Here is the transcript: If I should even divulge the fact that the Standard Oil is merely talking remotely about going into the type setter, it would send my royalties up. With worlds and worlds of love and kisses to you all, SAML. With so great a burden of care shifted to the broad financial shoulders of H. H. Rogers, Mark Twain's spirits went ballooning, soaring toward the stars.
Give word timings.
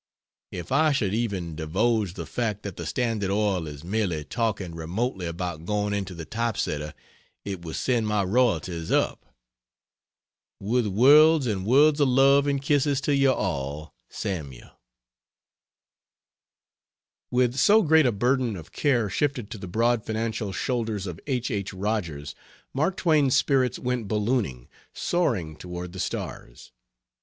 If 0.51 0.71
I 0.71 0.93
should 0.93 1.13
even 1.13 1.55
divulge 1.55 2.15
the 2.15 2.25
fact 2.25 2.63
that 2.63 2.75
the 2.75 2.87
Standard 2.87 3.29
Oil 3.29 3.67
is 3.67 3.83
merely 3.83 4.23
talking 4.23 4.73
remotely 4.73 5.27
about 5.27 5.63
going 5.67 5.93
into 5.93 6.15
the 6.15 6.25
type 6.25 6.57
setter, 6.57 6.95
it 7.45 7.61
would 7.63 7.75
send 7.75 8.07
my 8.07 8.23
royalties 8.23 8.91
up. 8.91 9.27
With 10.59 10.87
worlds 10.87 11.45
and 11.45 11.67
worlds 11.67 11.99
of 11.99 12.07
love 12.09 12.47
and 12.47 12.59
kisses 12.59 12.99
to 13.01 13.15
you 13.15 13.31
all, 13.31 13.93
SAML. 14.09 14.71
With 17.29 17.53
so 17.55 17.83
great 17.83 18.07
a 18.07 18.11
burden 18.11 18.55
of 18.55 18.71
care 18.71 19.07
shifted 19.07 19.51
to 19.51 19.59
the 19.59 19.67
broad 19.67 20.03
financial 20.03 20.51
shoulders 20.51 21.05
of 21.05 21.19
H. 21.27 21.51
H. 21.51 21.75
Rogers, 21.75 22.33
Mark 22.73 22.97
Twain's 22.97 23.35
spirits 23.35 23.77
went 23.77 24.07
ballooning, 24.07 24.67
soaring 24.95 25.55
toward 25.55 25.91
the 25.93 25.99
stars. 25.99 26.71